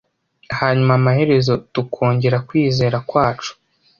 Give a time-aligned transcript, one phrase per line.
[0.59, 3.51] hanyuma amaherezo tukongera kwizera kwacu